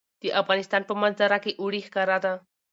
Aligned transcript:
د 0.21 0.23
افغانستان 0.41 0.81
په 0.85 0.93
منظره 1.01 1.37
کې 1.43 1.57
اوړي 1.61 1.81
ښکاره 1.87 2.17
ده. 2.23 2.33